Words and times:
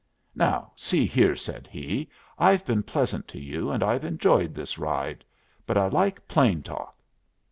"Now, 0.33 0.71
see 0.75 1.05
here," 1.05 1.35
said 1.35 1.67
he, 1.67 2.09
"I've 2.39 2.65
been 2.65 2.81
pleasant 2.81 3.27
to 3.27 3.39
you 3.39 3.69
and 3.69 3.83
I've 3.83 4.03
enjoyed 4.03 4.55
this 4.55 4.79
ride. 4.79 5.23
But 5.67 5.77
I 5.77 5.89
like 5.89 6.27
plain 6.27 6.63
talk." 6.63 6.97